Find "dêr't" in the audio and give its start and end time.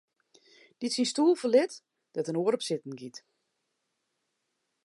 2.13-2.29